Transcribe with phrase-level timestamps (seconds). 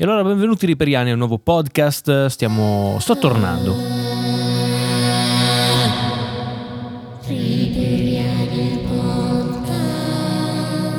[0.00, 2.98] E allora benvenuti riperiani a un nuovo podcast, stiamo...
[3.00, 3.74] sto tornando.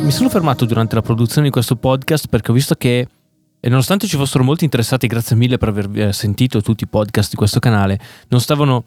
[0.01, 3.07] Mi sono fermato durante la produzione di questo podcast perché ho visto che,
[3.61, 7.37] nonostante ci fossero molti interessati, grazie mille per aver eh, sentito tutti i podcast di
[7.37, 7.97] questo canale,
[8.27, 8.83] non stavano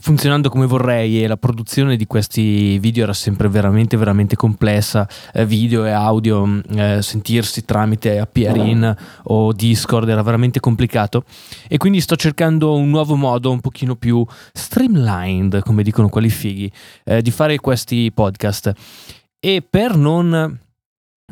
[0.00, 5.46] funzionando come vorrei e la produzione di questi video era sempre veramente veramente complessa eh,
[5.46, 11.24] video e audio mm, eh, sentirsi tramite APRIN o Discord era veramente complicato.
[11.68, 16.70] E quindi sto cercando un nuovo modo un pochino più streamlined come dicono quelli fighi
[17.04, 18.72] eh, di fare questi podcast.
[19.38, 20.58] E per non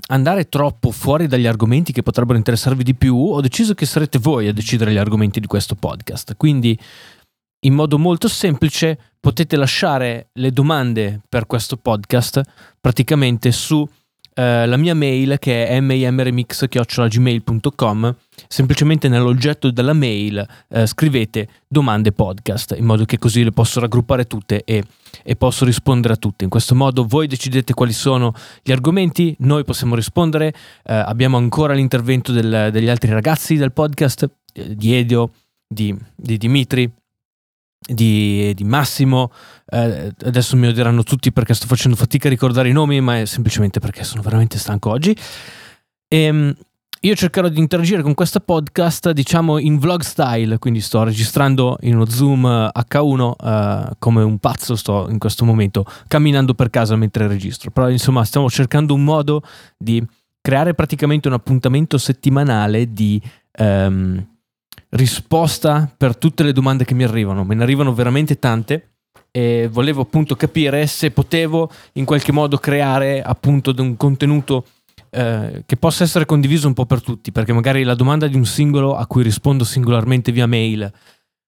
[0.08, 4.48] andare troppo fuori dagli argomenti che potrebbero interessarvi di più ho deciso che sarete voi
[4.48, 6.34] a decidere gli argomenti di questo podcast.
[6.36, 6.78] Quindi
[7.64, 12.40] in modo molto semplice potete lasciare le domande per questo podcast
[12.80, 13.86] praticamente su
[14.36, 18.16] eh, la mia mail che è maimremix.gmail.com
[18.48, 24.26] semplicemente nell'oggetto della mail eh, scrivete domande podcast in modo che così le posso raggruppare
[24.26, 24.82] tutte e,
[25.22, 26.42] e, posso rispondere a tutte.
[26.42, 31.72] In questo modo voi decidete quali sono gli argomenti noi possiamo rispondere eh, abbiamo ancora
[31.72, 35.30] l'intervento del, degli altri ragazzi del podcast eh, di Edio
[35.66, 36.92] di, di Dimitri
[37.86, 39.30] di, di Massimo.
[39.66, 43.24] Eh, adesso mi odieranno tutti perché sto facendo fatica a ricordare i nomi, ma è
[43.24, 45.16] semplicemente perché sono veramente stanco oggi.
[46.08, 46.54] E, ehm,
[47.04, 51.96] io cercherò di interagire con questo podcast, diciamo in vlog style, quindi sto registrando in
[51.96, 57.26] uno Zoom H1 eh, come un pazzo, sto in questo momento camminando per casa mentre
[57.26, 57.70] registro.
[57.70, 59.42] Però insomma stiamo cercando un modo
[59.76, 60.02] di
[60.40, 63.20] creare praticamente un appuntamento settimanale di...
[63.58, 64.32] Um,
[64.94, 67.44] risposta per tutte le domande che mi arrivano.
[67.44, 68.94] Me ne arrivano veramente tante
[69.30, 74.64] e volevo appunto capire se potevo in qualche modo creare appunto un contenuto
[75.10, 78.44] eh, che possa essere condiviso un po' per tutti, perché magari la domanda di un
[78.44, 80.90] singolo a cui rispondo singolarmente via mail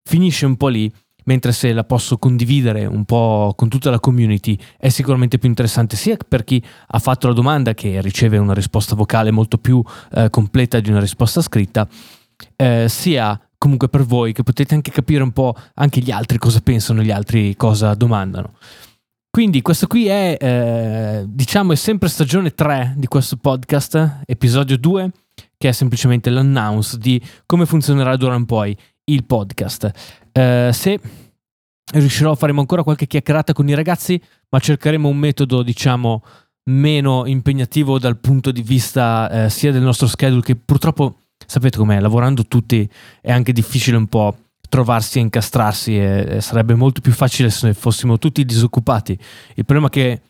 [0.03, 0.93] finisce un po' lì,
[1.25, 5.97] mentre se la posso condividere un po' con tutta la community è sicuramente più interessante
[5.97, 10.31] sia per chi ha fatto la domanda che riceve una risposta vocale molto più eh,
[10.31, 11.89] completa di una risposta scritta,
[12.57, 16.61] eh, sia comunque per voi che potete anche capire un po' anche gli altri cosa
[16.61, 18.55] pensano, gli altri cosa domandano.
[19.31, 25.11] Quindi questo qui è, eh, diciamo, è sempre stagione 3 di questo podcast, episodio 2,
[25.59, 28.75] che è semplicemente l'announce di come funzionerà d'ora in poi
[29.05, 29.91] il podcast.
[30.33, 31.01] Eh, se
[31.93, 34.19] riuscirò faremo ancora qualche chiacchierata con i ragazzi,
[34.49, 36.23] ma cercheremo un metodo, diciamo,
[36.71, 42.01] meno impegnativo dal punto di vista eh, sia del nostro schedule che purtroppo sapete com'è,
[42.01, 42.89] lavorando tutti
[43.21, 44.37] è anche difficile un po'
[44.69, 49.19] trovarsi e incastrarsi e, sarebbe molto più facile se fossimo tutti disoccupati.
[49.55, 50.21] Il problema è che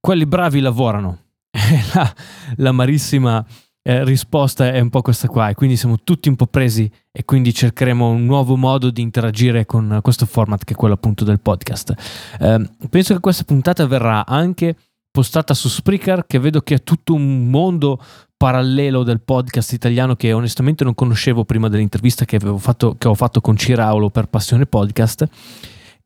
[0.00, 1.18] quelli bravi lavorano.
[1.94, 2.14] la,
[2.56, 3.44] l'amarissima
[3.86, 7.24] eh, risposta è un po' questa qua e quindi siamo tutti un po' presi e
[7.24, 11.40] quindi cercheremo un nuovo modo di interagire con questo format che è quello appunto del
[11.40, 11.94] podcast.
[12.40, 14.74] Eh, penso che questa puntata verrà anche
[15.10, 18.02] postata su Spreaker che vedo che è tutto un mondo
[18.36, 23.14] parallelo del podcast italiano che onestamente non conoscevo prima dell'intervista che avevo fatto, che ho
[23.14, 25.28] fatto con Ciraulo per Passione Podcast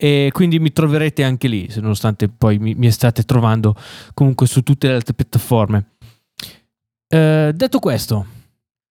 [0.01, 3.75] e quindi mi troverete anche lì, nonostante poi mi, mi state trovando
[4.15, 5.95] comunque su tutte le altre piattaforme.
[7.09, 8.27] Eh, detto questo,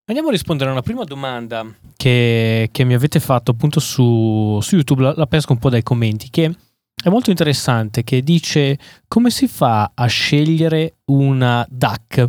[0.05, 1.65] andiamo a rispondere a una prima domanda
[1.95, 5.81] che, che mi avete fatto appunto su, su YouTube, la, la pesco un po' dai
[5.83, 6.53] commenti, che
[7.01, 8.77] è molto interessante che dice
[9.07, 12.27] come si fa a scegliere una DAC,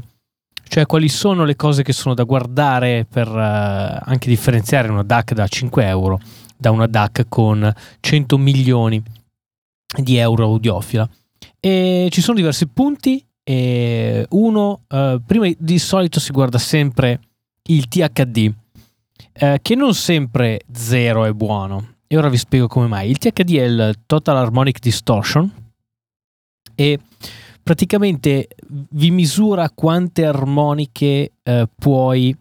[0.68, 5.32] cioè quali sono le cose che sono da guardare per uh, anche differenziare una DAC
[5.32, 6.20] da 5 euro
[6.56, 9.02] da una DAC con 100 milioni
[9.96, 11.08] di euro audiofila.
[11.60, 13.24] E ci sono diversi punti.
[13.42, 17.20] E uno, uh, prima di solito si guarda sempre
[17.68, 18.52] il THD,
[19.40, 23.10] uh, che non sempre zero è buono e ora vi spiego come mai.
[23.10, 25.50] Il THD è il Total Harmonic Distortion
[26.74, 26.98] e
[27.68, 28.48] praticamente
[28.92, 32.34] vi misura quante armoniche eh, puoi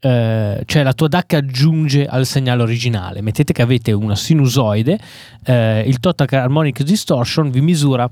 [0.00, 3.20] eh, cioè la tua DAC aggiunge al segnale originale.
[3.20, 4.98] Mettete che avete una sinusoide,
[5.44, 8.10] eh, il Total Harmonic Distortion vi misura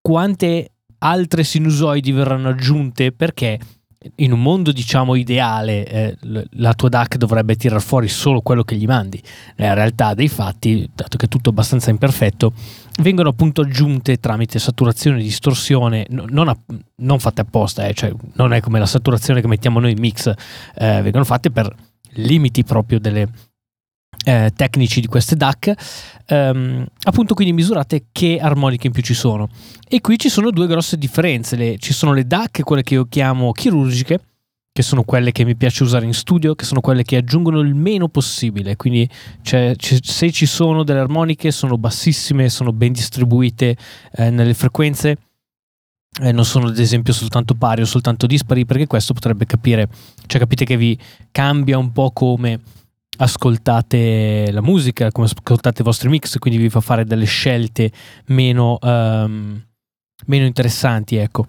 [0.00, 3.60] quante altre sinusoidi verranno aggiunte perché
[4.16, 6.16] in un mondo diciamo ideale eh,
[6.52, 9.22] la tua DAC dovrebbe tirar fuori solo quello che gli mandi.
[9.56, 12.52] Nella realtà dei fatti dato che è tutto abbastanza imperfetto
[13.00, 16.56] vengono appunto aggiunte tramite saturazione e distorsione non, a,
[16.96, 20.28] non, fatte apposta eh, cioè non è come la saturazione che mettiamo noi in mix
[20.28, 21.74] eh, vengono fatte per
[22.12, 23.28] limiti proprio delle,
[24.24, 25.72] eh, tecnici di queste DAC,
[26.26, 29.48] ehm, appunto quindi misurate che armoniche in più ci sono.
[29.88, 33.06] E qui ci sono due grosse differenze, le, ci sono le DAC, quelle che io
[33.06, 34.20] chiamo chirurgiche,
[34.72, 37.74] che sono quelle che mi piace usare in studio, che sono quelle che aggiungono il
[37.74, 38.74] meno possibile.
[38.74, 39.08] Quindi
[39.42, 43.76] cioè, c- se ci sono delle armoniche, sono bassissime, sono ben distribuite
[44.16, 45.16] eh, nelle frequenze.
[46.20, 49.88] Eh, non sono ad esempio soltanto pari o soltanto dispari, perché questo potrebbe capire,
[50.26, 50.98] cioè capite che vi
[51.30, 52.60] cambia un po' come
[53.16, 57.90] ascoltate la musica, come ascoltate i vostri mix, quindi vi fa fare delle scelte
[58.26, 59.62] meno, um,
[60.26, 61.16] meno interessanti.
[61.16, 61.46] Ecco.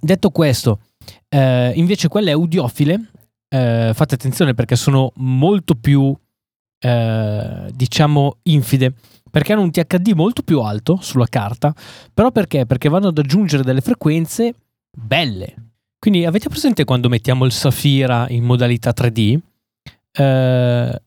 [0.00, 0.80] Detto questo,
[1.28, 3.10] eh, invece quelle audiofile,
[3.48, 6.14] eh, fate attenzione perché sono molto più,
[6.78, 8.92] eh, diciamo, infide,
[9.30, 11.74] perché hanno un THD molto più alto sulla carta,
[12.12, 12.66] però perché?
[12.66, 14.54] Perché vanno ad aggiungere delle frequenze
[14.96, 15.54] belle.
[15.98, 19.38] Quindi avete presente quando mettiamo il Safira in modalità 3D?
[20.16, 21.02] Eh,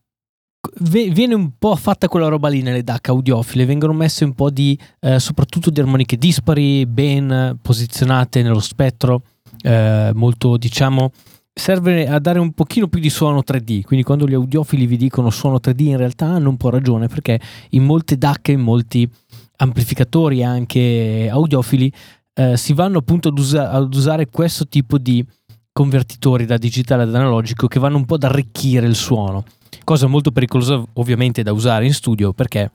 [0.80, 4.78] viene un po' fatta quella roba lì nelle DAC audiofile, vengono messe un po' di,
[5.00, 9.22] eh, soprattutto di armoniche dispari, ben posizionate nello spettro,
[9.62, 11.10] eh, molto diciamo
[11.58, 15.28] serve a dare un pochino più di suono 3D, quindi quando gli audiofili vi dicono
[15.28, 17.40] suono 3D in realtà hanno un po' ragione perché
[17.70, 19.10] in molte DAC, in molti
[19.56, 21.92] amplificatori anche audiofili
[22.34, 25.24] eh, si vanno appunto ad, usa- ad, usare questo tipo di
[25.72, 29.44] convertitori da digitale ad analogico che vanno un po' ad arricchire il suono,
[29.84, 32.70] cosa molto pericolosa ovviamente da usare in studio perché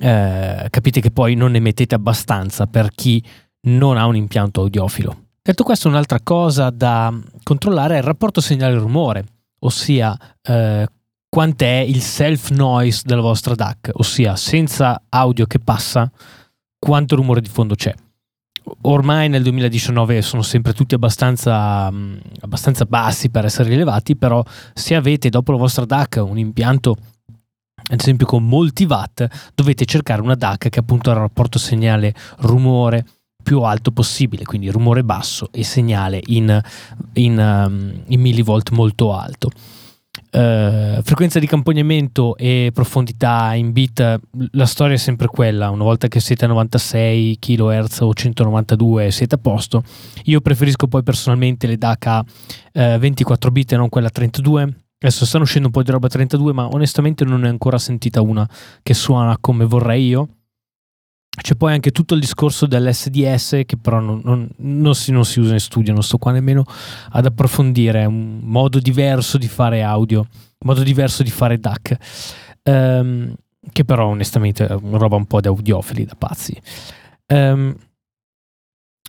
[0.00, 3.22] eh, capite che poi non ne mettete abbastanza per chi
[3.62, 5.24] non ha un impianto audiofilo.
[5.42, 9.24] Detto questo, un'altra cosa da controllare è il rapporto segnale-rumore,
[9.60, 10.86] ossia eh,
[11.28, 16.10] quant'è il self noise della vostra DAC, ossia senza audio che passa,
[16.78, 17.94] quanto rumore di fondo c'è.
[18.82, 24.42] Ormai nel 2019 sono sempre tutti abbastanza, mm, abbastanza bassi per essere rilevati, però
[24.74, 26.96] se avete dopo la vostra DAC un impianto
[27.82, 33.04] ad esempio con molti watt, dovete cercare una DAC che appunto ha il rapporto segnale-rumore
[33.42, 36.60] più alto possibile, quindi rumore basso e segnale in,
[37.14, 39.50] in, um, in millivolt molto alto.
[40.32, 44.20] Uh, frequenza di campagnamento e profondità in bit,
[44.52, 45.70] la storia è sempre quella.
[45.70, 49.82] Una volta che siete a 96 kHz o 192 siete a posto.
[50.24, 54.74] Io preferisco poi personalmente le DAC a uh, 24 bit e non quella a 32.
[55.02, 57.78] Adesso stanno uscendo un po' di roba a 32, ma onestamente non ne ho ancora
[57.78, 58.48] sentita una
[58.82, 60.28] che suona come vorrei io.
[61.40, 65.40] C'è poi anche tutto il discorso dell'SDS che però non, non, non, si, non, si,
[65.40, 66.64] usa in studio, non sto qua nemmeno
[67.10, 70.26] ad approfondire, è un modo diverso di fare audio, un
[70.58, 71.96] modo diverso di fare DAC,
[72.64, 73.34] um,
[73.72, 76.60] che però onestamente è una roba un po' da audiofili, da pazzi.
[77.26, 77.74] Um,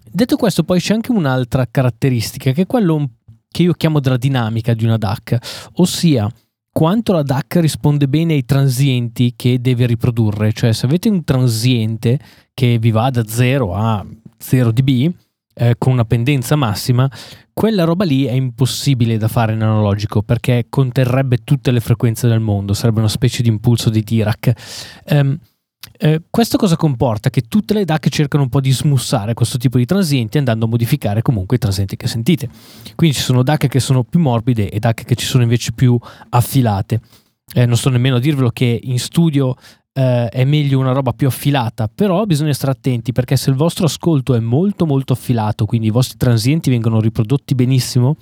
[0.10, 3.10] detto questo poi c'è anche un'altra caratteristica che è quello
[3.50, 6.32] che io chiamo della dinamica di una DAC, ossia
[6.72, 12.20] quanto la DAC risponde bene ai transienti che deve riprodurre, cioè se avete un transiente
[12.54, 14.06] che vi va da 0 a
[14.38, 15.14] 0 dB
[15.54, 17.10] eh, con una pendenza massima,
[17.54, 22.40] quella roba lì è impossibile da fare in analogico perché conterrebbe tutte le frequenze del
[22.40, 24.54] mondo, sarebbe una specie di impulso di Dirac.
[25.10, 25.38] Um,
[26.04, 27.30] eh, questo cosa comporta?
[27.30, 30.68] Che tutte le DAC cercano un po' di smussare questo tipo di transienti andando a
[30.68, 32.50] modificare comunque i transienti che sentite.
[32.96, 36.00] Quindi ci sono DAC che sono più morbide e DAC che ci sono invece più
[36.30, 37.02] affilate.
[37.54, 39.56] Eh, non sto nemmeno a dirvelo che in studio
[39.94, 43.86] eh, è meglio una roba più affilata, però bisogna stare attenti perché se il vostro
[43.86, 48.16] ascolto è molto molto affilato, quindi i vostri transienti vengono riprodotti benissimo,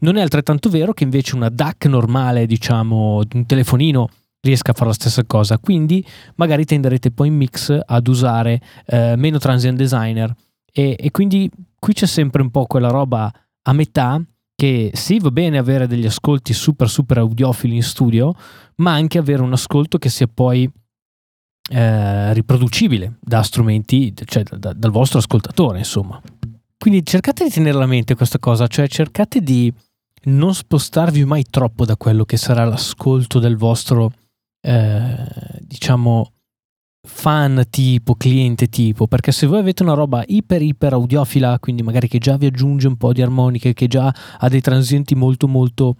[0.00, 4.08] non è altrettanto vero che invece una DAC normale, diciamo, di un telefonino
[4.40, 5.58] riesca a fare la stessa cosa.
[5.58, 6.04] Quindi
[6.36, 10.34] magari tenderete poi in mix ad usare eh, meno transient designer
[10.72, 13.32] e, e, quindi qui c'è sempre un po' quella roba
[13.62, 14.22] a metà
[14.54, 18.34] che sì va bene avere degli ascolti super super audiofili in studio
[18.76, 20.70] ma anche avere un ascolto che sia poi
[21.72, 26.20] eh, riproducibile da strumenti cioè da, dal vostro ascoltatore insomma
[26.78, 29.72] quindi cercate di tenere a mente questa cosa cioè cercate di
[30.24, 34.12] non spostarvi mai troppo da quello che sarà l'ascolto del vostro
[34.60, 35.26] eh,
[35.60, 36.32] diciamo
[37.02, 42.08] fan tipo, cliente tipo, perché se voi avete una roba iper iper audiofila, quindi magari
[42.08, 45.96] che già vi aggiunge un po' di armoniche, che già ha dei transienti molto molto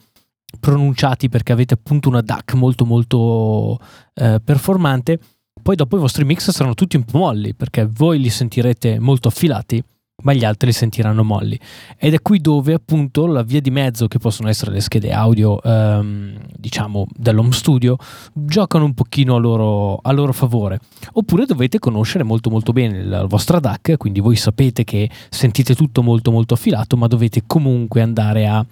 [0.59, 3.79] pronunciati perché avete appunto una DAC molto molto
[4.15, 5.19] eh, performante,
[5.63, 9.29] poi dopo i vostri mix saranno tutti un po' molli perché voi li sentirete molto
[9.29, 9.83] affilati
[10.23, 11.59] ma gli altri li sentiranno molli.
[11.97, 15.61] Ed è qui dove appunto la via di mezzo, che possono essere le schede audio,
[15.63, 17.97] ehm, diciamo, dell'home studio,
[18.33, 20.79] giocano un pochino a loro, a loro, favore.
[21.13, 26.03] Oppure dovete conoscere molto molto bene la vostra DAC, quindi voi sapete che sentite tutto
[26.03, 28.65] molto molto affilato, ma dovete comunque andare a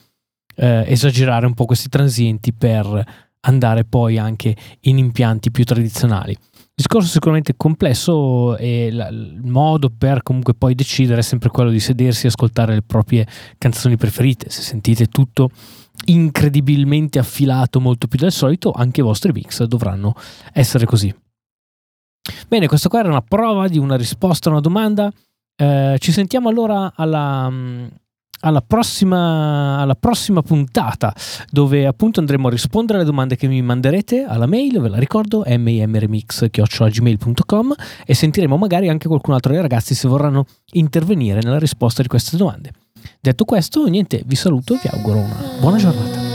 [0.57, 6.37] eh, esagerare un po' questi transienti per andare poi anche in impianti più tradizionali.
[6.79, 11.81] Discorso sicuramente complesso e la, il modo per comunque poi decidere è sempre quello di
[11.81, 13.27] sedersi e ascoltare le proprie
[13.59, 14.49] canzoni preferite.
[14.49, 15.51] Se sentite tutto
[16.05, 20.15] incredibilmente affilato molto più del solito, anche i vostri mix dovranno
[20.53, 21.13] essere così.
[22.47, 25.13] Bene, questa qua era una prova di una risposta a una domanda.
[25.57, 27.51] Eh, ci sentiamo allora alla,
[28.41, 31.15] alla, prossima, alla prossima puntata,
[31.51, 35.45] dove appunto andremo a rispondere alle domande che mi manderete alla mail, ve la ricordo,
[35.47, 42.09] mimremix.gmail.com e sentiremo magari anche qualcun altro dei ragazzi se vorranno intervenire nella risposta di
[42.09, 42.73] queste domande.
[43.21, 46.28] Detto questo, niente, vi saluto e vi auguro una buona giornata.